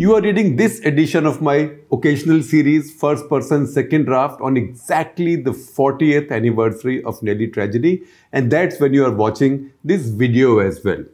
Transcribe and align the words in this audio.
You 0.00 0.14
are 0.14 0.22
reading 0.22 0.56
this 0.56 0.80
edition 0.86 1.26
of 1.26 1.42
my 1.42 1.72
occasional 1.92 2.42
series, 2.42 2.90
First 2.90 3.28
Person 3.28 3.66
Second 3.66 4.06
Draft, 4.06 4.40
on 4.40 4.56
exactly 4.56 5.36
the 5.36 5.50
40th 5.50 6.30
anniversary 6.30 7.04
of 7.04 7.22
Nellie 7.22 7.48
tragedy, 7.48 8.04
and 8.32 8.50
that's 8.50 8.80
when 8.80 8.94
you 8.94 9.04
are 9.04 9.10
watching 9.10 9.70
this 9.84 10.06
video 10.08 10.60
as 10.60 10.82
well. 10.82 11.04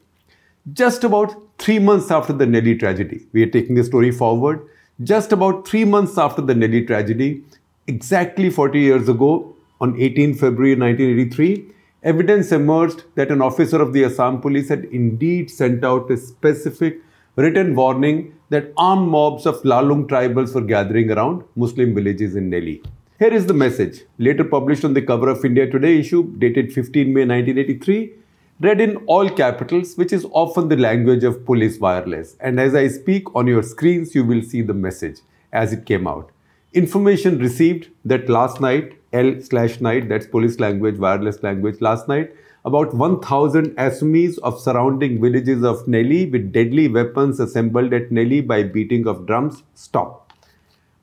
Just 0.73 1.03
about 1.03 1.35
three 1.59 1.81
months 1.81 2.13
after 2.13 2.33
the 2.33 2.47
Nellie 2.47 2.77
tragedy, 2.77 3.27
we 3.33 3.43
are 3.43 3.51
taking 3.51 3.75
the 3.75 3.83
story 3.83 4.13
forward. 4.13 4.65
Just 5.03 5.33
about 5.33 5.67
three 5.67 5.85
months 5.85 6.17
after 6.17 6.41
the 6.41 6.55
Nellie 6.55 6.87
tragedy, 6.87 7.43
exactly 7.89 8.51
40 8.51 8.79
years 8.79 9.09
ago, 9.09 9.53
on 9.81 10.01
18 10.01 10.35
February 10.35 10.77
1983, 10.77 11.73
evidence 12.05 12.53
emerged 12.53 13.03
that 13.17 13.33
an 13.33 13.43
officer 13.43 13.83
of 13.83 13.93
the 13.93 14.05
Assam 14.05 14.41
police 14.41 14.69
had 14.69 14.85
indeed 14.85 15.51
sent 15.51 15.83
out 15.83 16.09
a 16.09 16.17
specific 16.17 17.01
written 17.37 17.75
warning 17.75 18.35
that 18.49 18.73
armed 18.79 19.09
mobs 19.09 19.45
of 19.45 19.63
Lalung 19.63 20.07
tribals 20.09 20.55
were 20.55 20.63
gathering 20.63 21.11
around 21.11 21.45
Muslim 21.55 21.95
villages 21.95 22.35
in 22.35 22.49
Nellie. 22.49 22.83
Here 23.19 23.33
is 23.33 23.47
the 23.47 23.55
message, 23.55 24.05
later 24.19 24.45
published 24.45 24.85
on 24.85 24.95
the 24.95 25.03
cover 25.03 25.29
of 25.29 25.45
India 25.45 25.71
Today 25.71 25.99
issue 25.99 26.33
dated 26.39 26.73
15 26.73 27.09
May 27.13 27.27
1983, 27.27 28.13
read 28.61 28.81
in 28.81 28.97
all 29.07 29.29
capitals, 29.29 29.97
which 29.97 30.15
is 30.15 30.27
often 30.31 30.69
the 30.69 30.77
language 30.79 31.25
of 31.25 31.45
police 31.45 31.79
wireless. 31.79 32.37
And 32.41 32.59
as 32.59 32.75
I 32.75 32.89
speak 32.89 33.35
on 33.35 33.47
your 33.47 33.63
screens, 33.63 34.15
you 34.15 34.25
will 34.25 34.43
see 34.43 34.63
the 34.63 34.75
message 34.75 35.21
as 35.53 35.75
it 35.75 35.85
came 35.85 36.07
out. 36.07 36.31
Information 36.73 37.39
received 37.39 37.89
that 38.07 38.31
last 38.31 38.61
night, 38.63 38.99
L 39.13 39.41
slash 39.41 39.81
night, 39.81 40.09
that's 40.09 40.27
police 40.27 40.59
language, 40.59 40.99
wireless 40.99 41.43
language, 41.43 41.81
last 41.81 42.09
night, 42.09 42.35
about 42.67 42.93
1,000 42.93 43.77
Assamese 43.77 44.39
of 44.39 44.61
surrounding 44.61 45.21
villages 45.21 45.63
of 45.63 45.87
Nellie 45.87 46.27
with 46.29 46.53
deadly 46.53 46.89
weapons 46.89 47.39
assembled 47.39 47.95
at 47.95 48.11
Nellie 48.11 48.41
by 48.41 48.65
beating 48.65 49.07
of 49.07 49.25
drums 49.25 49.63
stop. 49.75 50.33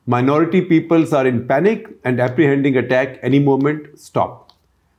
Minority 0.06 0.60
peoples 0.60 1.14
are 1.14 1.26
in 1.26 1.48
panic 1.48 1.88
and 2.04 2.20
apprehending 2.20 2.76
attack 2.76 3.18
any 3.22 3.40
moment 3.40 3.98
stop. 3.98 4.52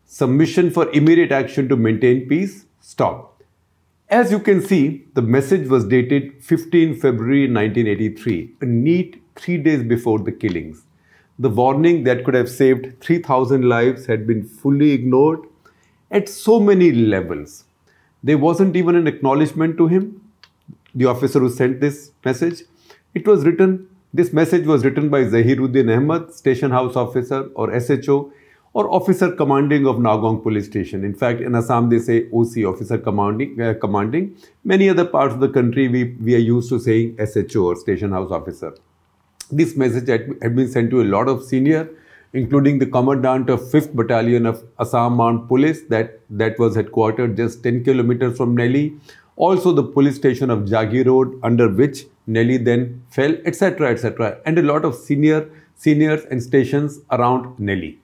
Submission 0.07 0.71
for 0.71 0.91
immediate 0.93 1.33
action 1.33 1.69
to 1.69 1.77
maintain 1.77 2.27
peace 2.27 2.65
stop. 2.81 3.43
As 4.09 4.31
you 4.31 4.39
can 4.39 4.63
see, 4.63 5.05
the 5.13 5.21
message 5.21 5.69
was 5.69 5.85
dated 5.85 6.43
15 6.43 6.95
February 6.95 7.43
1983, 7.43 8.55
a 8.63 8.65
neat 8.65 9.23
three 9.37 9.59
days 9.59 9.83
before 9.83 10.19
the 10.19 10.33
killings. 10.33 10.85
The 11.39 11.51
warning 11.51 12.05
that 12.05 12.25
could 12.25 12.35
have 12.35 12.49
saved 12.49 13.01
3,000 13.03 13.69
lives 13.69 14.07
had 14.07 14.27
been 14.27 14.45
fully 14.45 14.93
ignored 14.93 15.41
at 16.11 16.29
so 16.29 16.61
many 16.61 16.93
levels. 16.93 17.65
There 18.23 18.39
wasn't 18.39 18.77
even 18.77 18.97
an 18.97 19.07
acknowledgement 19.07 19.77
to 19.79 19.87
him, 19.87 20.21
the 20.95 21.07
officer 21.07 21.41
who 21.41 21.51
sent 21.51 21.81
this 21.81 22.13
message. 22.25 22.63
It 23.15 23.27
was 23.27 23.45
written, 23.45 23.89
this 24.13 24.33
message 24.33 24.67
was 24.67 24.85
written 24.85 25.09
by 25.09 25.25
Zahiruddin 25.25 25.95
Ahmad, 25.95 26.33
station 26.33 26.71
house 26.71 26.97
officer 26.97 27.51
or 27.55 27.79
SHO 27.81 28.33
or 28.73 28.93
officer 28.93 29.31
commanding 29.33 29.87
of 29.87 29.97
Nowgong 29.97 30.43
police 30.43 30.67
station. 30.67 31.05
In 31.05 31.15
fact, 31.15 31.41
in 31.41 31.55
Assam 31.55 31.89
they 31.89 31.99
say 31.99 32.29
OC, 32.33 32.65
officer 32.73 32.99
commanding. 32.99 33.61
Uh, 33.61 33.75
commanding. 33.81 34.37
Many 34.65 34.89
other 34.89 35.05
parts 35.05 35.35
of 35.35 35.41
the 35.41 35.49
country 35.49 35.89
we, 35.89 36.05
we 36.21 36.35
are 36.35 36.47
used 36.55 36.69
to 36.71 36.81
saying 36.81 37.17
SHO 37.19 37.65
or 37.65 37.77
station 37.77 38.11
house 38.11 38.31
officer. 38.31 38.77
This 39.51 39.77
message 39.77 40.09
had, 40.09 40.29
had 40.43 40.57
been 40.57 40.69
sent 40.69 40.91
to 40.91 41.03
a 41.03 41.05
lot 41.05 41.29
of 41.29 41.45
senior 41.45 41.89
including 42.35 42.79
the 42.79 42.87
commandant 42.87 43.49
of 43.49 43.61
5th 43.61 43.95
Battalion 43.95 44.45
of 44.45 44.63
Assam 44.79 45.21
Armed 45.21 45.49
Police 45.49 45.83
that, 45.89 46.21
that 46.29 46.59
was 46.59 46.77
headquartered 46.77 47.37
just 47.37 47.63
10 47.63 47.85
kilometers 47.85 48.37
from 48.37 48.55
Nellie. 48.57 48.97
Also 49.37 49.73
the 49.73 49.83
police 49.83 50.17
station 50.17 50.51
of 50.51 50.61
Jagi 50.61 51.07
Road 51.07 51.39
under 51.43 51.69
which 51.69 52.05
Nellie 52.27 52.57
then 52.57 53.03
fell, 53.11 53.35
etc., 53.45 53.91
etc. 53.91 54.39
And 54.45 54.59
a 54.59 54.63
lot 54.63 54.85
of 54.85 54.95
senior 54.95 55.51
seniors 55.77 56.25
and 56.25 56.43
stations 56.43 57.01
around 57.11 57.59
Nellie. 57.59 57.99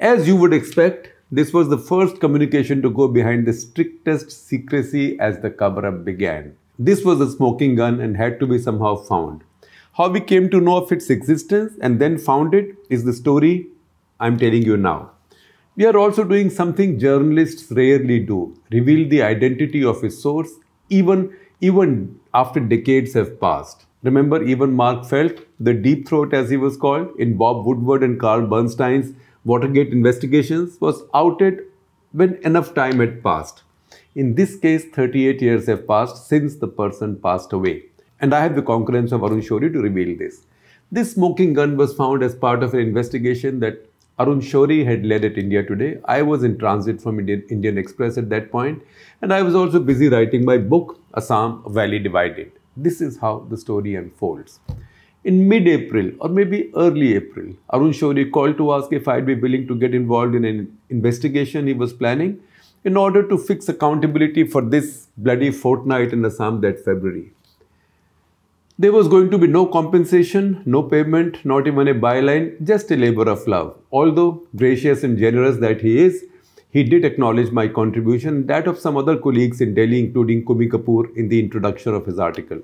As 0.00 0.26
you 0.26 0.36
would 0.36 0.52
expect, 0.52 1.10
this 1.30 1.52
was 1.52 1.68
the 1.68 1.78
first 1.78 2.20
communication 2.20 2.82
to 2.82 2.90
go 2.90 3.08
behind 3.08 3.46
the 3.46 3.52
strictest 3.52 4.30
secrecy 4.30 5.18
as 5.18 5.40
the 5.40 5.50
cover-up 5.50 6.04
began. 6.04 6.56
This 6.78 7.04
was 7.04 7.20
a 7.20 7.30
smoking 7.30 7.76
gun 7.76 8.00
and 8.00 8.16
had 8.16 8.40
to 8.40 8.46
be 8.46 8.58
somehow 8.58 8.96
found. 8.96 9.42
How 9.96 10.08
we 10.08 10.20
came 10.20 10.50
to 10.50 10.60
know 10.60 10.78
of 10.78 10.90
its 10.90 11.08
existence 11.08 11.74
and 11.80 12.00
then 12.00 12.18
found 12.18 12.52
it 12.52 12.74
is 12.90 13.04
the 13.04 13.12
story 13.12 13.68
I'm 14.18 14.36
telling 14.36 14.64
you 14.64 14.76
now. 14.76 15.12
We 15.76 15.86
are 15.86 15.96
also 15.96 16.24
doing 16.24 16.50
something 16.50 16.98
journalists 16.98 17.70
rarely 17.70 18.18
do 18.18 18.56
reveal 18.72 19.08
the 19.08 19.22
identity 19.22 19.84
of 19.84 20.02
a 20.02 20.10
source 20.10 20.50
even, 20.88 21.32
even 21.60 22.18
after 22.34 22.58
decades 22.58 23.14
have 23.14 23.40
passed. 23.40 23.86
Remember, 24.02 24.42
even 24.42 24.72
Mark 24.72 25.04
Felt, 25.04 25.38
the 25.60 25.72
deep 25.72 26.08
throat 26.08 26.34
as 26.34 26.50
he 26.50 26.56
was 26.56 26.76
called, 26.76 27.14
in 27.20 27.36
Bob 27.36 27.64
Woodward 27.64 28.02
and 28.02 28.18
Carl 28.18 28.48
Bernstein's 28.48 29.14
Watergate 29.44 29.92
investigations, 29.92 30.80
was 30.80 31.04
outed 31.14 31.60
when 32.10 32.34
enough 32.42 32.74
time 32.74 32.98
had 32.98 33.22
passed. 33.22 33.62
In 34.16 34.34
this 34.34 34.56
case, 34.56 34.86
38 34.86 35.40
years 35.40 35.66
have 35.66 35.86
passed 35.86 36.26
since 36.26 36.56
the 36.56 36.66
person 36.66 37.14
passed 37.14 37.52
away 37.52 37.84
and 38.20 38.34
I 38.34 38.40
have 38.42 38.54
the 38.54 38.62
concurrence 38.62 39.12
of 39.12 39.22
Arun 39.22 39.40
Shourie 39.40 39.72
to 39.72 39.80
reveal 39.80 40.16
this. 40.16 40.46
This 40.92 41.12
smoking 41.12 41.54
gun 41.54 41.76
was 41.76 41.94
found 41.94 42.22
as 42.22 42.34
part 42.34 42.62
of 42.62 42.74
an 42.74 42.80
investigation 42.80 43.60
that 43.60 43.86
Arun 44.18 44.40
Shourie 44.40 44.84
had 44.84 45.04
led 45.04 45.24
at 45.24 45.36
India 45.36 45.64
Today. 45.64 45.98
I 46.04 46.22
was 46.22 46.44
in 46.44 46.56
transit 46.56 47.00
from 47.02 47.18
Indian, 47.18 47.42
Indian 47.50 47.78
Express 47.78 48.16
at 48.16 48.30
that 48.30 48.52
point, 48.52 48.82
and 49.20 49.32
I 49.32 49.42
was 49.42 49.56
also 49.56 49.80
busy 49.80 50.08
writing 50.08 50.44
my 50.44 50.56
book, 50.56 51.00
Assam 51.16 51.64
Valley 51.68 51.98
Divided. 51.98 52.52
This 52.76 53.00
is 53.00 53.18
how 53.18 53.46
the 53.50 53.56
story 53.56 53.96
unfolds. 53.96 54.60
In 55.24 55.48
mid 55.48 55.66
April 55.66 56.12
or 56.20 56.28
maybe 56.28 56.70
early 56.76 57.14
April, 57.14 57.54
Arun 57.72 57.90
Shourie 57.90 58.30
called 58.30 58.56
to 58.58 58.72
ask 58.72 58.92
if 58.92 59.08
I'd 59.08 59.26
be 59.26 59.34
willing 59.34 59.66
to 59.66 59.74
get 59.74 59.94
involved 59.94 60.34
in 60.34 60.44
an 60.44 60.78
investigation 60.90 61.66
he 61.66 61.72
was 61.72 61.92
planning 61.92 62.40
in 62.84 62.96
order 62.96 63.26
to 63.26 63.38
fix 63.38 63.68
accountability 63.68 64.44
for 64.44 64.60
this 64.62 65.08
bloody 65.16 65.50
fortnight 65.50 66.12
in 66.12 66.24
Assam 66.24 66.60
that 66.60 66.84
February. 66.84 67.32
There 68.76 68.90
was 68.90 69.06
going 69.06 69.30
to 69.30 69.38
be 69.38 69.46
no 69.46 69.66
compensation, 69.66 70.60
no 70.66 70.82
payment, 70.82 71.44
not 71.44 71.68
even 71.68 71.86
a 71.86 71.94
byline, 71.94 72.60
just 72.66 72.90
a 72.90 72.96
labor 72.96 73.28
of 73.30 73.46
love. 73.46 73.76
Although 73.92 74.48
gracious 74.56 75.04
and 75.04 75.16
generous 75.16 75.58
that 75.58 75.80
he 75.80 76.00
is, 76.00 76.24
he 76.70 76.82
did 76.82 77.04
acknowledge 77.04 77.52
my 77.52 77.68
contribution, 77.68 78.48
that 78.48 78.66
of 78.66 78.80
some 78.80 78.96
other 78.96 79.16
colleagues 79.16 79.60
in 79.60 79.74
Delhi, 79.74 80.00
including 80.00 80.44
Coomi 80.44 80.68
Kapoor, 80.68 81.16
in 81.16 81.28
the 81.28 81.38
introduction 81.38 81.94
of 81.94 82.04
his 82.04 82.18
article. 82.18 82.60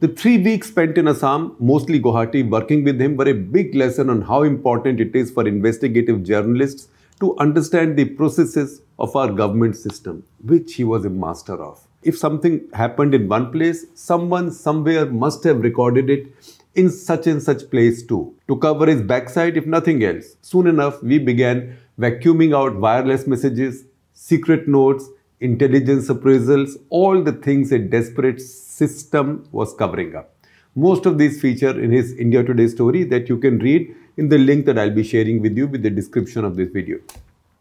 The 0.00 0.08
three 0.08 0.36
weeks 0.36 0.68
spent 0.68 0.98
in 0.98 1.08
Assam, 1.08 1.56
mostly 1.58 2.02
Guwahati, 2.02 2.46
working 2.50 2.84
with 2.84 3.00
him 3.00 3.16
were 3.16 3.30
a 3.30 3.32
big 3.32 3.74
lesson 3.74 4.10
on 4.10 4.20
how 4.20 4.42
important 4.42 5.00
it 5.00 5.16
is 5.16 5.30
for 5.30 5.48
investigative 5.48 6.22
journalists 6.22 6.88
to 7.20 7.34
understand 7.38 7.96
the 7.96 8.04
processes 8.04 8.82
of 8.98 9.16
our 9.16 9.32
government 9.32 9.74
system, 9.74 10.22
which 10.44 10.74
he 10.74 10.84
was 10.84 11.06
a 11.06 11.08
master 11.08 11.54
of 11.54 11.85
if 12.06 12.16
something 12.16 12.60
happened 12.72 13.14
in 13.14 13.28
one 13.28 13.50
place, 13.52 13.86
someone 13.94 14.50
somewhere 14.50 15.06
must 15.06 15.44
have 15.44 15.60
recorded 15.60 16.08
it 16.08 16.26
in 16.74 16.90
such 16.90 17.26
and 17.26 17.42
such 17.42 17.68
place 17.70 18.02
too, 18.02 18.34
to 18.48 18.56
cover 18.56 18.86
his 18.86 19.02
backside 19.02 19.56
if 19.56 19.66
nothing 19.66 20.04
else. 20.04 20.36
Soon 20.42 20.66
enough, 20.66 21.02
we 21.02 21.18
began 21.18 21.76
vacuuming 21.98 22.54
out 22.54 22.76
wireless 22.76 23.26
messages, 23.26 23.84
secret 24.12 24.68
notes, 24.68 25.08
intelligence 25.40 26.08
appraisals, 26.08 26.76
all 26.90 27.22
the 27.22 27.32
things 27.32 27.72
a 27.72 27.78
desperate 27.78 28.40
system 28.40 29.46
was 29.52 29.74
covering 29.74 30.14
up. 30.14 30.32
Most 30.74 31.06
of 31.06 31.18
these 31.18 31.40
feature 31.40 31.80
in 31.80 31.90
his 31.90 32.12
India 32.12 32.44
Today 32.44 32.68
story 32.68 33.04
that 33.04 33.28
you 33.28 33.38
can 33.38 33.58
read 33.58 33.94
in 34.18 34.28
the 34.28 34.38
link 34.38 34.66
that 34.66 34.78
I'll 34.78 34.90
be 34.90 35.02
sharing 35.02 35.40
with 35.40 35.56
you 35.56 35.66
with 35.66 35.82
the 35.82 35.90
description 35.90 36.44
of 36.44 36.56
this 36.56 36.68
video. 36.70 36.98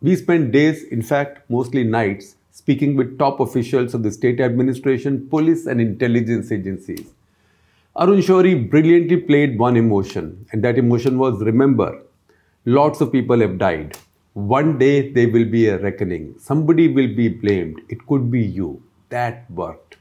We 0.02 0.16
spent 0.18 0.52
days, 0.52 0.84
in 0.84 1.02
fact, 1.02 1.50
mostly 1.50 1.84
nights, 1.84 2.36
speaking 2.60 2.96
with 2.96 3.20
top 3.20 3.42
officials 3.42 3.94
of 3.94 4.02
the 4.02 4.10
state 4.10 4.40
administration, 4.40 5.28
police, 5.30 5.66
and 5.66 5.82
intelligence 5.82 6.54
agencies. 6.54 7.08
Arun 7.98 8.22
Shourie 8.22 8.70
brilliantly 8.70 9.18
played 9.18 9.60
one 9.60 9.76
emotion, 9.76 10.46
and 10.52 10.64
that 10.64 10.78
emotion 10.78 11.18
was 11.18 11.42
remember, 11.42 12.02
lots 12.64 13.02
of 13.02 13.12
people 13.12 13.42
have 13.42 13.58
died. 13.58 13.98
One 14.34 14.78
day 14.78 15.12
there 15.12 15.30
will 15.30 15.44
be 15.44 15.68
a 15.68 15.78
reckoning. 15.80 16.36
Somebody 16.40 16.88
will 16.88 17.14
be 17.14 17.28
blamed. 17.28 17.82
It 17.90 18.08
could 18.08 18.32
be 18.32 18.42
you. 18.42 18.82
That 19.10 19.52
worked. 19.52 19.98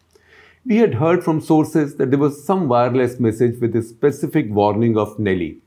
We 0.64 0.76
had 0.76 0.94
heard 0.94 1.24
from 1.24 1.40
sources 1.40 1.96
that 1.96 2.10
there 2.10 2.20
was 2.20 2.44
some 2.44 2.68
wireless 2.68 3.18
message 3.18 3.60
with 3.60 3.74
a 3.74 3.82
specific 3.82 4.46
warning 4.48 4.96
of 4.96 5.18
Nellie. 5.18 5.58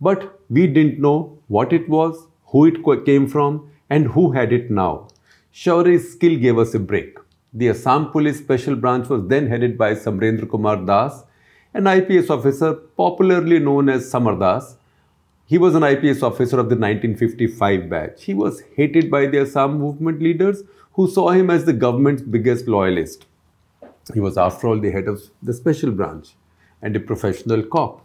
But 0.00 0.40
we 0.50 0.66
didn't 0.66 0.98
know 0.98 1.38
what 1.46 1.72
it 1.72 1.88
was, 1.88 2.26
who 2.46 2.66
it 2.66 3.06
came 3.06 3.28
from, 3.28 3.70
and 3.88 4.06
who 4.08 4.32
had 4.32 4.52
it 4.52 4.70
now. 4.72 5.08
Shourie's 5.52 6.12
skill 6.12 6.36
gave 6.38 6.58
us 6.58 6.74
a 6.74 6.78
break. 6.78 7.18
The 7.52 7.68
Assam 7.70 8.10
Police 8.10 8.38
Special 8.38 8.74
Branch 8.74 9.08
was 9.08 9.26
then 9.28 9.46
headed 9.48 9.76
by 9.76 9.94
Samrendra 9.94 10.48
Kumar 10.48 10.76
Das, 10.76 11.24
an 11.74 11.86
IPS 11.86 12.30
officer 12.30 12.74
popularly 12.74 13.58
known 13.58 13.88
as 13.88 14.10
Samar 14.10 14.38
Das. 14.38 14.76
He 15.46 15.58
was 15.58 15.74
an 15.74 15.82
IPS 15.82 16.22
officer 16.22 16.58
of 16.58 16.70
the 16.70 16.76
1955 16.76 17.90
batch. 17.90 18.24
He 18.24 18.34
was 18.34 18.62
hated 18.76 19.10
by 19.10 19.26
the 19.26 19.40
Assam 19.40 19.78
movement 19.78 20.22
leaders 20.22 20.62
who 20.94 21.08
saw 21.08 21.30
him 21.30 21.50
as 21.50 21.66
the 21.66 21.72
government's 21.72 22.22
biggest 22.22 22.66
loyalist. 22.66 23.26
He 24.14 24.20
was, 24.20 24.38
after 24.38 24.68
all, 24.68 24.80
the 24.80 24.90
head 24.90 25.06
of 25.08 25.22
the 25.42 25.52
special 25.52 25.90
branch. 25.90 26.34
and 26.82 26.96
a 26.96 27.00
professional 27.00 27.62
cop. 27.62 28.04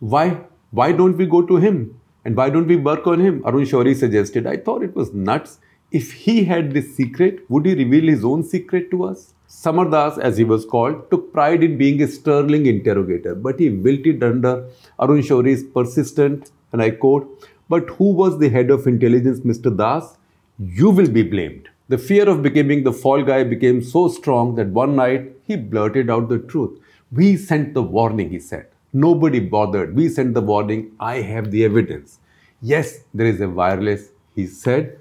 Why, 0.00 0.40
why 0.72 0.92
don't 0.92 1.16
we 1.16 1.26
go 1.26 1.42
to 1.42 1.56
him? 1.56 2.00
And 2.24 2.36
why 2.36 2.50
don't 2.50 2.66
we 2.66 2.76
work 2.76 3.06
on 3.06 3.20
him? 3.20 3.42
Arun 3.46 3.64
Shourie 3.64 3.96
suggested. 3.96 4.46
I 4.46 4.56
thought 4.56 4.82
it 4.82 4.94
was 4.94 5.12
nuts. 5.12 5.58
If 5.92 6.12
he 6.12 6.44
had 6.44 6.72
this 6.72 6.96
secret, 6.96 7.44
would 7.50 7.66
he 7.66 7.74
reveal 7.74 8.08
his 8.08 8.24
own 8.24 8.44
secret 8.44 8.90
to 8.92 9.04
us? 9.04 9.34
Samar 9.46 9.90
Das, 9.90 10.16
as 10.16 10.38
he 10.38 10.44
was 10.44 10.64
called, 10.64 11.10
took 11.10 11.30
pride 11.34 11.62
in 11.62 11.76
being 11.76 12.00
a 12.00 12.08
sterling 12.08 12.64
interrogator, 12.64 13.34
but 13.34 13.60
he 13.60 13.68
wilted 13.68 14.22
under 14.22 14.66
Arun 14.98 15.20
Shourie's 15.20 15.62
persistent, 15.62 16.50
and 16.72 16.80
I 16.80 16.92
quote, 16.92 17.46
But 17.68 17.90
who 17.90 18.12
was 18.12 18.38
the 18.38 18.48
head 18.48 18.70
of 18.70 18.86
intelligence, 18.86 19.40
Mr. 19.40 19.76
Das? 19.76 20.16
You 20.58 20.88
will 20.88 21.10
be 21.10 21.22
blamed. 21.22 21.68
The 21.88 21.98
fear 21.98 22.26
of 22.26 22.42
becoming 22.42 22.84
the 22.84 22.92
fall 22.94 23.22
guy 23.22 23.44
became 23.44 23.82
so 23.82 24.08
strong 24.08 24.54
that 24.54 24.68
one 24.68 24.96
night 24.96 25.32
he 25.46 25.56
blurted 25.56 26.08
out 26.08 26.30
the 26.30 26.38
truth. 26.38 26.80
We 27.10 27.36
sent 27.36 27.74
the 27.74 27.82
warning, 27.82 28.30
he 28.30 28.38
said. 28.38 28.68
Nobody 28.94 29.40
bothered. 29.40 29.94
We 29.94 30.08
sent 30.08 30.32
the 30.32 30.40
warning. 30.40 30.92
I 30.98 31.16
have 31.16 31.50
the 31.50 31.66
evidence. 31.66 32.18
Yes, 32.62 33.04
there 33.12 33.26
is 33.26 33.42
a 33.42 33.48
wireless, 33.48 34.08
he 34.34 34.46
said. 34.46 34.98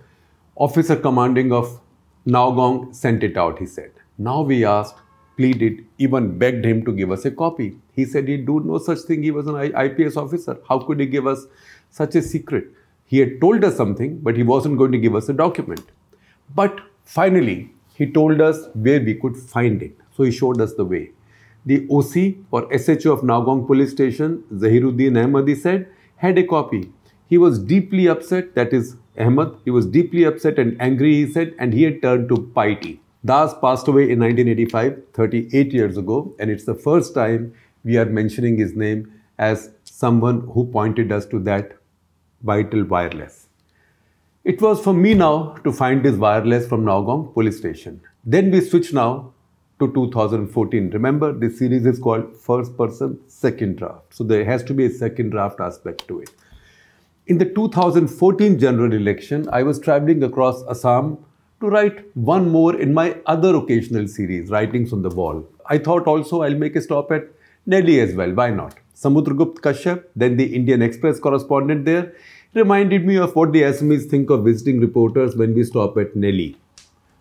Officer 0.66 0.96
commanding 0.96 1.52
of 1.52 1.80
Nowgong 2.28 2.94
sent 2.96 3.24
it 3.24 3.36
out, 3.36 3.58
he 3.58 3.66
said. 3.66 3.92
Now 4.20 4.42
we 4.42 4.64
asked, 4.64 4.96
pleaded, 5.36 5.84
even 5.98 6.38
begged 6.38 6.64
him 6.64 6.86
to 6.86 6.92
give 6.92 7.10
us 7.10 7.26
a 7.26 7.32
copy. 7.32 7.78
He 7.94 8.06
said 8.06 8.28
he'd 8.28 8.46
do 8.46 8.60
no 8.60 8.78
such 8.78 9.00
thing. 9.00 9.24
He 9.24 9.32
was 9.32 9.48
an 9.48 9.56
IPS 9.56 10.18
officer. 10.18 10.60
How 10.70 10.78
could 10.78 11.00
he 11.00 11.08
give 11.08 11.26
us 11.26 11.48
such 11.90 12.14
a 12.14 12.22
secret? 12.22 12.68
He 13.06 13.18
had 13.18 13.42
told 13.42 13.64
us 13.64 13.76
something, 13.76 14.20
but 14.20 14.38
he 14.38 14.44
wasn't 14.44 14.78
going 14.78 14.92
to 14.92 15.00
give 15.00 15.16
us 15.16 15.30
a 15.30 15.34
document. 15.34 15.82
But 16.54 16.80
finally, 17.06 17.74
he 17.96 18.12
told 18.12 18.40
us 18.40 18.68
where 18.76 19.02
we 19.02 19.16
could 19.16 19.36
find 19.36 19.82
it. 19.82 19.98
So 20.16 20.24
he 20.24 20.32
showed 20.32 20.62
us 20.62 20.76
the 20.76 20.86
way. 20.86 21.10
The 21.66 21.88
OC 21.90 22.36
or 22.52 22.62
SHO 22.78 23.14
of 23.14 23.22
Nowgong 23.22 23.66
police 23.66 23.92
station, 23.92 24.44
Zahiruddin 24.54 25.18
Ahmadi 25.26 25.58
said, 25.58 25.88
had 26.18 26.38
a 26.38 26.44
copy. 26.44 26.92
He 27.28 27.40
was 27.40 27.58
deeply 27.58 28.08
upset, 28.08 28.54
that 28.54 28.74
is 28.74 28.98
Ahmad, 29.18 29.58
he 29.66 29.72
was 29.72 29.86
deeply 29.86 30.24
upset 30.24 30.58
and 30.58 30.80
angry, 30.82 31.14
he 31.14 31.32
said, 31.32 31.54
and 31.60 31.74
he 31.74 31.84
had 31.84 32.02
turned 32.02 32.30
to 32.30 32.52
piety. 32.56 33.02
Das 33.26 33.54
passed 33.60 33.88
away 33.88 34.10
in 34.10 34.20
1985, 34.20 35.02
38 35.14 35.74
years 35.74 35.98
ago, 35.98 36.34
and 36.40 36.50
it's 36.50 36.66
the 36.66 36.76
first 36.76 37.14
time 37.14 37.54
we 37.84 37.98
are 37.98 38.06
mentioning 38.06 38.58
his 38.58 38.76
name 38.76 39.12
as 39.38 39.72
someone 39.84 40.42
who 40.54 40.66
pointed 40.66 41.12
us 41.12 41.26
to 41.28 41.40
that 41.40 41.78
vital 42.44 42.84
wireless. 42.86 43.48
It 44.44 44.60
was 44.62 44.82
for 44.82 44.94
me 44.94 45.14
now 45.14 45.56
to 45.64 45.72
find 45.72 46.04
this 46.04 46.16
wireless 46.16 46.68
from 46.68 46.84
Nowgong 46.84 47.34
police 47.34 47.58
station. 47.58 48.02
Then 48.26 48.50
we 48.50 48.62
switch 48.62 48.92
now 48.92 49.34
to 49.80 49.92
2014. 49.94 50.90
Remember, 50.92 51.32
this 51.32 51.60
series 51.60 51.86
is 51.86 52.00
called 52.00 52.36
First 52.36 52.76
Person 52.78 53.20
Second 53.28 53.78
Draft. 53.78 54.14
So 54.14 54.24
there 54.24 54.46
has 54.46 54.64
to 54.64 54.74
be 54.74 54.86
a 54.86 54.90
second 54.90 55.30
draft 55.30 55.60
aspect 55.60 56.08
to 56.08 56.22
it. 56.22 56.32
In 57.28 57.38
the 57.38 57.46
2014 57.46 58.58
general 58.58 58.92
election, 58.94 59.48
I 59.54 59.62
was 59.62 59.80
traveling 59.80 60.24
across 60.24 60.64
Assam 60.64 61.20
to 61.60 61.68
write 61.70 62.04
one 62.16 62.50
more 62.50 62.76
in 62.76 62.96
my 62.96 63.16
other 63.28 63.56
occasional 63.56 64.08
series, 64.08 64.50
Writings 64.50 64.92
on 64.92 65.04
the 65.04 65.10
Wall. 65.10 65.48
I 65.68 65.78
thought 65.78 66.08
also 66.08 66.42
I'll 66.42 66.56
make 66.56 66.76
a 66.76 66.82
stop 66.82 67.12
at 67.12 67.28
Nellie 67.68 68.00
as 68.00 68.16
well. 68.16 68.34
Why 68.34 68.50
not? 68.50 68.76
Samudragupt 68.96 69.60
Kashyap, 69.60 70.06
then 70.16 70.36
the 70.36 70.56
Indian 70.56 70.82
Express 70.82 71.20
correspondent 71.20 71.86
there, 71.86 72.12
reminded 72.56 73.06
me 73.06 73.18
of 73.18 73.36
what 73.36 73.54
the 73.54 73.62
Assamese 73.62 74.10
think 74.10 74.32
of 74.32 74.44
visiting 74.44 74.80
reporters 74.80 75.36
when 75.36 75.54
we 75.54 75.64
stop 75.64 75.98
at 76.00 76.16
Nellie, 76.16 76.58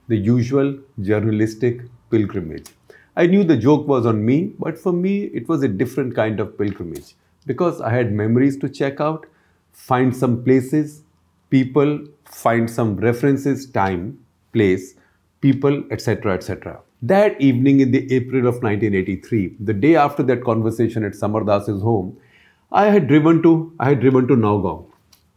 the 0.09 0.17
usual 0.17 0.79
journalistic 1.03 1.83
pilgrimage. 2.11 2.69
I 3.17 3.27
knew 3.27 3.45
the 3.45 3.59
joke 3.59 3.87
was 3.87 4.07
on 4.07 4.25
me, 4.25 4.55
but 4.59 4.79
for 4.79 4.95
me 4.95 5.25
it 5.25 5.47
was 5.47 5.63
a 5.63 5.69
different 5.69 6.17
kind 6.17 6.41
of 6.41 6.57
pilgrimage 6.57 7.17
because 7.45 7.83
I 7.83 7.91
had 7.91 8.15
memories 8.15 8.57
to 8.59 8.69
check 8.71 8.99
out, 8.99 9.27
find 9.73 10.17
some 10.17 10.45
places, 10.45 11.03
people, 11.51 12.05
find 12.25 12.71
some 12.71 12.97
references, 12.97 13.71
time, 13.71 14.19
place, 14.53 14.95
people, 15.41 15.83
etc., 15.91 16.35
etc. 16.35 16.81
That 17.03 17.41
evening 17.41 17.81
in 17.81 17.93
the 17.93 18.13
April 18.13 18.47
of 18.47 18.63
1983, 18.63 19.57
the 19.61 19.73
day 19.73 19.97
after 19.97 20.23
that 20.25 20.45
conversation 20.45 21.05
at 21.05 21.15
Samar 21.15 21.45
Das's 21.45 21.83
home, 21.83 22.17
I 22.73 22.87
had 22.87 23.09
driven 23.09 23.43
to 23.43 23.73
I 23.81 23.89
had 23.89 24.01
driven 24.01 24.29
to 24.29 24.37
Nowgong 24.37 24.91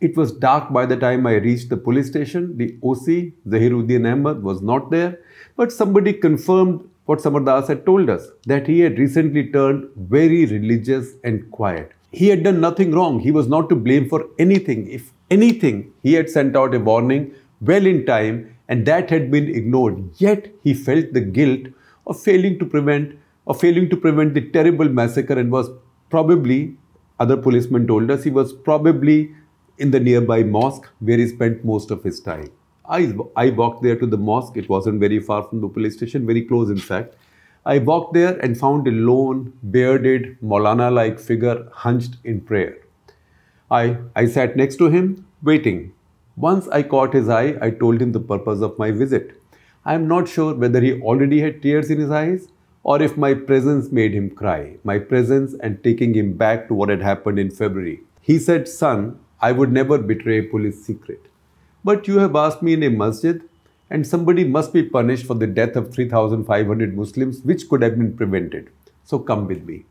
it 0.03 0.17
was 0.17 0.31
dark 0.33 0.71
by 0.77 0.85
the 0.85 0.97
time 0.97 1.25
I 1.25 1.35
reached 1.35 1.69
the 1.69 1.77
police 1.77 2.07
station. 2.07 2.57
The 2.57 2.77
OC, 2.83 3.31
Zahiruddin 3.53 4.11
Ahmad, 4.11 4.43
was 4.43 4.61
not 4.61 4.91
there, 4.91 5.19
but 5.55 5.71
somebody 5.71 6.13
confirmed 6.13 6.81
what 7.05 7.21
Samar 7.21 7.41
Das 7.41 7.69
had 7.69 7.85
told 7.85 8.09
us 8.09 8.27
that 8.45 8.67
he 8.67 8.81
had 8.81 8.99
recently 8.99 9.49
turned 9.51 9.89
very 9.95 10.45
religious 10.45 11.13
and 11.23 11.49
quiet. 11.51 11.91
He 12.13 12.27
had 12.29 12.43
done 12.43 12.61
nothing 12.61 12.91
wrong. 12.91 13.19
He 13.19 13.31
was 13.31 13.47
not 13.47 13.69
to 13.69 13.75
blame 13.75 14.07
for 14.07 14.27
anything. 14.37 14.87
If 14.87 15.11
anything, 15.31 15.91
he 16.03 16.13
had 16.13 16.29
sent 16.29 16.55
out 16.55 16.75
a 16.75 16.79
warning 16.79 17.33
well 17.59 17.85
in 17.85 18.05
time 18.05 18.55
and 18.69 18.85
that 18.85 19.09
had 19.09 19.31
been 19.31 19.47
ignored. 19.49 20.11
Yet 20.17 20.53
he 20.61 20.73
felt 20.73 21.13
the 21.13 21.21
guilt 21.21 21.67
of 22.05 22.21
failing 22.21 22.59
to 22.59 22.65
prevent 22.65 23.17
of 23.45 23.59
failing 23.59 23.89
to 23.89 23.97
prevent 23.97 24.33
the 24.33 24.49
terrible 24.51 24.87
massacre 24.87 25.37
and 25.37 25.51
was 25.51 25.69
probably 26.09 26.77
other 27.19 27.35
policemen 27.35 27.85
told 27.87 28.09
us 28.09 28.23
he 28.23 28.29
was 28.29 28.53
probably 28.53 29.35
in 29.77 29.91
the 29.91 29.99
nearby 29.99 30.43
mosque 30.43 30.87
where 30.99 31.17
he 31.17 31.27
spent 31.27 31.65
most 31.65 31.91
of 31.91 32.03
his 32.03 32.19
time. 32.21 32.49
I, 32.87 33.13
I 33.35 33.49
walked 33.49 33.83
there 33.83 33.97
to 33.97 34.05
the 34.05 34.17
mosque. 34.17 34.57
It 34.57 34.69
wasn't 34.69 34.99
very 34.99 35.19
far 35.19 35.43
from 35.43 35.61
the 35.61 35.67
police 35.67 35.95
station, 35.95 36.25
very 36.25 36.43
close, 36.43 36.69
in 36.69 36.77
fact. 36.77 37.15
I 37.65 37.79
walked 37.79 38.13
there 38.13 38.37
and 38.39 38.57
found 38.57 38.87
a 38.87 38.91
lone, 38.91 39.53
bearded, 39.71 40.37
Maulana 40.41 40.93
like 40.93 41.19
figure 41.19 41.69
hunched 41.71 42.17
in 42.25 42.41
prayer. 42.41 42.77
I, 43.71 43.97
I 44.15 44.25
sat 44.25 44.57
next 44.57 44.75
to 44.77 44.89
him, 44.89 45.25
waiting. 45.41 45.93
Once 46.35 46.67
I 46.67 46.83
caught 46.83 47.13
his 47.13 47.29
eye, 47.29 47.55
I 47.61 47.69
told 47.69 48.01
him 48.01 48.11
the 48.11 48.19
purpose 48.19 48.61
of 48.61 48.77
my 48.77 48.91
visit. 48.91 49.41
I 49.85 49.93
am 49.93 50.07
not 50.07 50.27
sure 50.27 50.53
whether 50.53 50.81
he 50.81 50.99
already 51.01 51.39
had 51.39 51.61
tears 51.61 51.89
in 51.89 51.99
his 51.99 52.11
eyes 52.11 52.49
or 52.83 53.01
if 53.01 53.15
my 53.15 53.33
presence 53.33 53.91
made 53.91 54.13
him 54.13 54.29
cry. 54.29 54.75
My 54.83 54.99
presence 54.99 55.55
and 55.61 55.81
taking 55.83 56.13
him 56.13 56.33
back 56.33 56.67
to 56.67 56.73
what 56.73 56.89
had 56.89 57.01
happened 57.01 57.39
in 57.39 57.49
February. 57.49 58.01
He 58.19 58.39
said, 58.39 58.67
Son, 58.67 59.19
I 59.41 59.53
would 59.53 59.71
never 59.71 59.97
betray 59.97 60.41
police 60.41 60.85
secret. 60.85 61.27
But 61.83 62.07
you 62.07 62.19
have 62.19 62.35
asked 62.35 62.61
me 62.61 62.73
in 62.73 62.83
a 62.83 62.89
masjid, 62.89 63.41
and 63.93 64.05
somebody 64.05 64.43
must 64.43 64.73
be 64.73 64.81
punished 64.81 65.25
for 65.27 65.35
the 65.35 65.45
death 65.45 65.75
of 65.75 65.93
3,500 65.93 66.97
Muslims, 66.97 67.41
which 67.43 67.69
could 67.69 67.83
have 67.83 67.95
been 67.95 68.17
prevented. 68.17 68.71
So 69.03 69.19
come 69.19 69.47
with 69.47 69.63
me. 69.65 69.85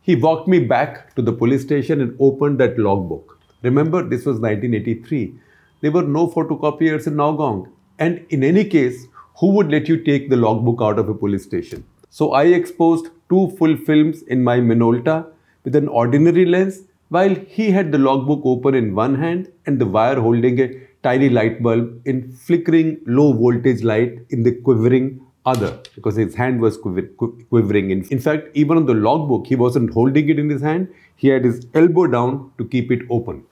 He 0.00 0.16
walked 0.16 0.48
me 0.48 0.58
back 0.58 1.14
to 1.16 1.22
the 1.22 1.32
police 1.32 1.62
station 1.62 2.00
and 2.00 2.16
opened 2.18 2.58
that 2.60 2.78
logbook. 2.78 3.38
Remember, 3.62 4.02
this 4.02 4.24
was 4.24 4.40
1983. 4.40 5.34
There 5.82 5.92
were 5.92 6.02
no 6.02 6.28
photocopiers 6.28 7.06
in 7.06 7.14
Nowgong. 7.14 7.68
And 7.98 8.24
in 8.30 8.42
any 8.42 8.64
case, 8.64 9.06
who 9.38 9.50
would 9.56 9.70
let 9.70 9.86
you 9.86 10.02
take 10.02 10.30
the 10.30 10.36
logbook 10.36 10.80
out 10.80 10.98
of 10.98 11.10
a 11.10 11.14
police 11.14 11.44
station? 11.44 11.84
So 12.08 12.32
I 12.32 12.44
exposed 12.44 13.10
two 13.28 13.54
full 13.58 13.76
films 13.76 14.22
in 14.22 14.42
my 14.42 14.60
Minolta 14.60 15.26
with 15.64 15.76
an 15.76 15.88
ordinary 15.88 16.46
lens 16.46 16.84
while 17.10 17.34
he 17.34 17.70
had 17.70 17.92
the 17.92 17.98
logbook 17.98 18.40
open 18.44 18.74
in 18.74 18.94
one 18.94 19.14
hand 19.14 19.52
and 19.66 19.78
the 19.78 19.86
wire 19.86 20.18
holding 20.18 20.58
a 20.58 20.70
tiny 21.02 21.28
light 21.28 21.62
bulb 21.62 22.00
in 22.06 22.32
flickering 22.32 23.00
low 23.06 23.32
voltage 23.32 23.82
light 23.82 24.18
in 24.30 24.42
the 24.42 24.52
quivering 24.52 25.20
other 25.44 25.78
because 25.94 26.16
his 26.16 26.34
hand 26.34 26.60
was 26.60 26.76
quivering. 26.76 27.90
In, 27.90 28.20
fact, 28.20 28.48
even 28.54 28.76
on 28.76 28.86
the 28.86 28.94
logbook, 28.94 29.46
he 29.46 29.56
wasn't 29.56 29.92
holding 29.92 30.28
it 30.28 30.38
in 30.38 30.48
his 30.48 30.62
hand, 30.62 30.88
he 31.16 31.28
had 31.28 31.44
his 31.44 31.66
elbow 31.74 32.06
down 32.06 32.52
to 32.58 32.64
keep 32.64 32.92
it 32.92 33.00
open. 33.10 33.44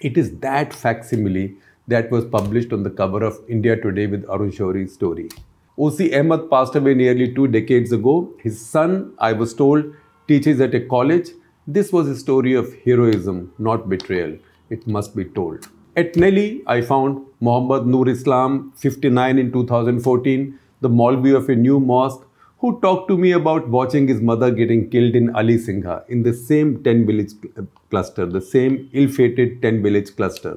It 0.00 0.16
is 0.16 0.38
that 0.38 0.72
facsimile 0.72 1.56
that 1.88 2.10
was 2.10 2.24
published 2.24 2.72
on 2.72 2.84
the 2.84 2.90
cover 2.90 3.24
of 3.24 3.38
India 3.48 3.76
Today 3.80 4.06
with 4.06 4.24
Arun 4.28 4.52
Shourie's 4.52 4.94
story. 4.94 5.28
O.C. 5.76 6.14
Ahmad 6.14 6.50
passed 6.50 6.76
away 6.76 6.94
nearly 6.94 7.34
two 7.34 7.48
decades 7.48 7.92
ago. 7.92 8.32
His 8.40 8.64
son, 8.64 9.14
I 9.18 9.32
was 9.32 9.54
told, 9.54 9.92
teaches 10.28 10.60
at 10.60 10.74
a 10.74 10.80
college 10.80 11.30
this 11.70 11.92
was 11.92 12.08
a 12.08 12.16
story 12.16 12.54
of 12.54 12.72
heroism, 12.82 13.52
not 13.58 13.90
betrayal. 13.90 14.38
It 14.70 14.86
must 14.86 15.14
be 15.14 15.26
told. 15.26 15.68
At 15.98 16.14
Nellie, 16.14 16.62
I 16.68 16.80
found 16.80 17.26
Muhammad 17.40 17.84
Noor 17.84 18.08
Islam, 18.08 18.72
59 18.76 19.36
in 19.36 19.50
2014, 19.50 20.56
the 20.80 20.88
Maulvi 20.88 21.34
of 21.34 21.48
a 21.48 21.56
new 21.56 21.80
mosque, 21.80 22.24
who 22.60 22.78
talked 22.80 23.08
to 23.08 23.18
me 23.18 23.32
about 23.32 23.68
watching 23.68 24.06
his 24.06 24.20
mother 24.20 24.52
getting 24.52 24.88
killed 24.90 25.16
in 25.16 25.34
Ali 25.34 25.58
Singha 25.58 26.04
in 26.08 26.22
the 26.22 26.32
same 26.32 26.84
10 26.84 27.04
village 27.04 27.32
uh, 27.56 27.62
cluster, 27.90 28.26
the 28.26 28.40
same 28.40 28.88
ill 28.92 29.08
fated 29.08 29.60
10 29.60 29.82
village 29.82 30.14
cluster. 30.14 30.56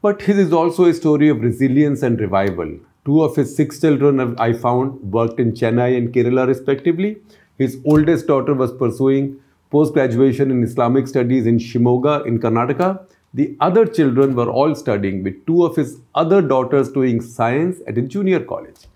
But 0.00 0.22
his 0.22 0.38
is 0.38 0.54
also 0.54 0.86
a 0.86 0.94
story 0.94 1.28
of 1.28 1.42
resilience 1.42 2.02
and 2.02 2.18
revival. 2.18 2.78
Two 3.04 3.22
of 3.24 3.36
his 3.36 3.54
six 3.54 3.78
children 3.78 4.38
I 4.38 4.54
found 4.54 5.12
worked 5.12 5.38
in 5.38 5.52
Chennai 5.52 5.98
and 5.98 6.14
Kerala 6.14 6.46
respectively. 6.46 7.18
His 7.58 7.76
oldest 7.84 8.26
daughter 8.26 8.54
was 8.54 8.72
pursuing 8.72 9.38
post 9.70 9.92
graduation 9.92 10.50
in 10.50 10.62
Islamic 10.62 11.08
studies 11.08 11.44
in 11.44 11.58
Shimoga 11.58 12.24
in 12.24 12.38
Karnataka. 12.38 13.06
The 13.36 13.54
other 13.60 13.84
children 13.84 14.34
were 14.34 14.48
all 14.48 14.74
studying, 14.74 15.22
with 15.22 15.44
two 15.44 15.62
of 15.62 15.76
his 15.76 16.00
other 16.14 16.40
daughters 16.40 16.90
doing 16.90 17.20
science 17.20 17.80
at 17.86 17.98
a 17.98 18.00
junior 18.00 18.40
college. 18.40 18.86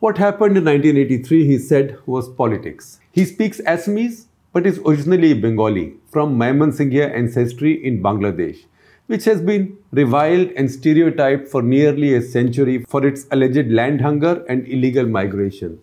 What 0.00 0.18
happened 0.18 0.56
in 0.56 0.64
1983, 0.64 1.46
he 1.46 1.56
said, 1.56 1.96
was 2.04 2.28
politics. 2.28 2.98
He 3.12 3.24
speaks 3.24 3.60
Assamese, 3.60 4.26
but 4.52 4.66
is 4.66 4.80
originally 4.84 5.34
Bengali 5.34 5.94
from 6.10 6.36
Mymensingha 6.36 7.14
ancestry 7.14 7.72
in 7.86 8.02
Bangladesh, 8.02 8.64
which 9.06 9.24
has 9.26 9.40
been 9.40 9.78
reviled 9.92 10.50
and 10.56 10.68
stereotyped 10.68 11.46
for 11.46 11.62
nearly 11.62 12.14
a 12.14 12.22
century 12.22 12.84
for 12.88 13.06
its 13.06 13.26
alleged 13.30 13.70
land 13.70 14.00
hunger 14.00 14.44
and 14.48 14.66
illegal 14.66 15.06
migration. 15.06 15.78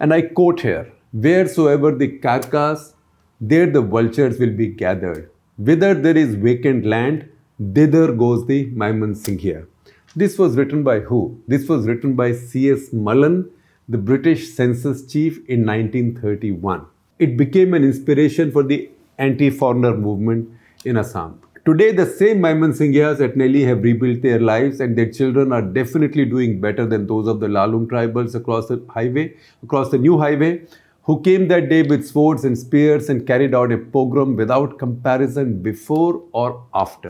And 0.00 0.14
I 0.14 0.22
quote 0.22 0.60
here 0.60 0.90
Wheresoever 1.12 1.94
the 1.94 2.08
carcass, 2.08 2.94
there 3.38 3.66
the 3.66 3.82
vultures 3.82 4.38
will 4.38 4.56
be 4.56 4.68
gathered. 4.68 5.30
Whither 5.58 5.92
there 5.92 6.16
is 6.16 6.36
vacant 6.36 6.86
land, 6.86 7.28
thither 7.74 8.12
goes 8.12 8.46
the 8.46 8.66
Mymensingha. 8.70 9.66
This 10.14 10.38
was 10.38 10.56
written 10.56 10.84
by 10.84 11.00
who? 11.00 11.42
This 11.48 11.68
was 11.68 11.88
written 11.88 12.14
by 12.14 12.30
C.S. 12.32 12.90
Mullan, 12.90 13.50
the 13.88 13.98
British 13.98 14.54
census 14.54 15.04
chief 15.04 15.38
in 15.48 15.66
1931. 15.66 16.86
It 17.18 17.36
became 17.36 17.74
an 17.74 17.82
inspiration 17.82 18.52
for 18.52 18.62
the 18.62 18.88
anti-foreigner 19.18 19.96
movement 19.96 20.48
in 20.84 20.96
Assam. 20.96 21.40
Today, 21.64 21.90
the 21.90 22.06
same 22.06 22.38
Mymensinghias 22.38 23.20
at 23.20 23.36
Nellie 23.36 23.64
have 23.64 23.82
rebuilt 23.82 24.22
their 24.22 24.38
lives 24.38 24.78
and 24.78 24.96
their 24.96 25.10
children 25.10 25.52
are 25.52 25.60
definitely 25.60 26.24
doing 26.24 26.60
better 26.60 26.86
than 26.86 27.08
those 27.08 27.26
of 27.26 27.40
the 27.40 27.48
Lalung 27.48 27.88
tribals 27.88 28.36
across 28.36 28.68
the 28.68 28.80
highway, 28.90 29.34
across 29.64 29.90
the 29.90 29.98
new 29.98 30.20
highway, 30.20 30.62
who 31.08 31.18
came 31.22 31.48
that 31.48 31.70
day 31.70 31.82
with 31.82 32.06
swords 32.06 32.44
and 32.44 32.58
spears 32.62 33.08
and 33.08 33.26
carried 33.26 33.54
out 33.54 33.72
a 33.72 33.78
pogrom 33.78 34.36
without 34.36 34.78
comparison 34.78 35.62
before 35.62 36.22
or 36.32 36.66
after, 36.74 37.08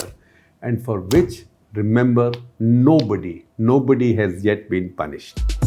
and 0.63 0.85
for 0.85 1.01
which, 1.01 1.47
remember, 1.75 2.31
nobody, 2.61 3.45
nobody 3.59 4.15
has 4.15 4.45
yet 4.45 4.71
been 4.71 4.89
punished. 4.91 5.58